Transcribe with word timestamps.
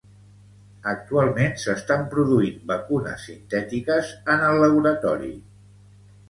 Actualment 0.91 1.53
s'estan 1.63 2.07
produint 2.13 2.57
vacunes 2.71 3.27
sintètiques 3.27 4.11
en 4.37 4.47
el 4.49 4.59
laboratori. 4.65 5.31